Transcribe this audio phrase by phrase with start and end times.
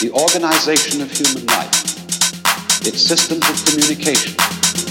[0.00, 1.74] the organization of human life,
[2.86, 4.32] its systems of communication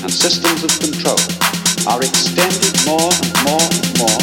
[0.04, 1.16] and systems of control
[1.88, 4.20] are extended more and more and more.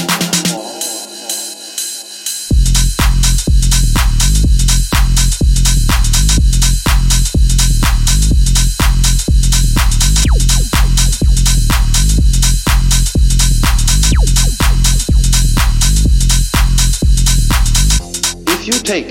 [18.52, 19.08] If you take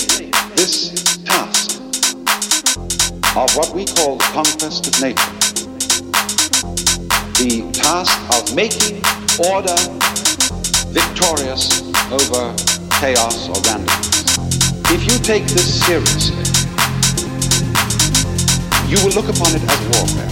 [0.55, 1.02] this
[3.35, 5.33] of what we call the conquest of nature,
[7.41, 9.01] the task of making
[9.49, 9.73] order
[10.93, 11.81] victorious
[12.13, 12.53] over
[13.01, 14.37] chaos or randomness,
[14.93, 16.37] if you take this seriously,
[18.85, 20.29] you will look upon it as warfare.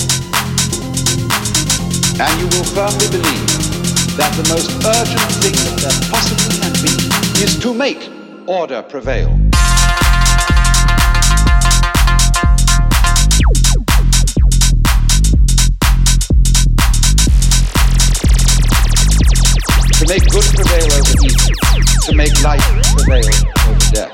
[2.21, 3.49] And you will firmly believe
[4.15, 8.11] that the most urgent thing that possibly can be is to make
[8.45, 9.40] order prevail.
[20.11, 21.37] Make good prevail over evil,
[22.01, 22.61] to make life
[22.97, 23.23] prevail
[23.65, 24.11] over death.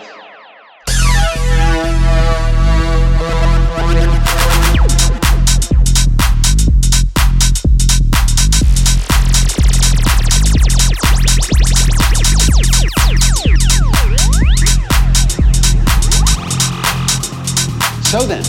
[18.04, 18.46] So then,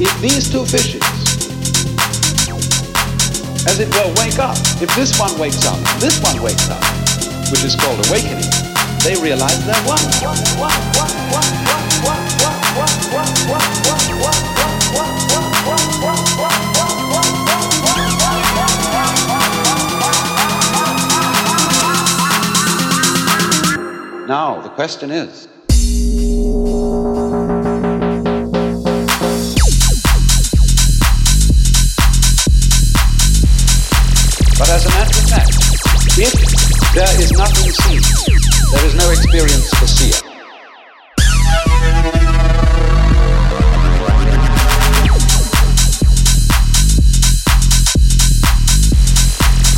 [0.00, 1.13] if these two fishes,
[3.66, 6.82] as it were, wake up, if this one wakes up, this one wakes up,
[7.50, 8.44] which is called awakening,
[9.00, 10.00] they realize they're one.
[24.26, 25.48] Now, the question is,
[34.56, 35.50] But as a matter of fact,
[36.16, 36.32] if
[36.94, 38.00] there is nothing seen,
[38.70, 40.14] there is no experience for seer.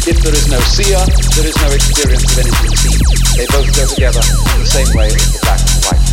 [0.08, 1.00] If there is no seer,
[1.34, 3.00] there is no experience of anything seen.
[3.36, 4.20] They both go together
[4.54, 6.05] in the same way as the black and white.